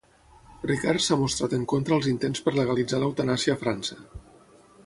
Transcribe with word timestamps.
Ricard 0.69 1.03
s'ha 1.07 1.17
mostrat 1.25 1.53
en 1.59 1.67
contra 1.75 1.95
als 1.99 2.09
intents 2.13 2.41
per 2.47 2.57
legalitzar 2.57 3.03
l'eutanàsia 3.05 3.59
a 3.59 3.61
França. 3.67 4.01